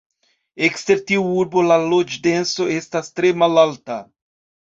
[0.67, 3.99] Ekster tiu urbo la loĝdenso estas tre malalta.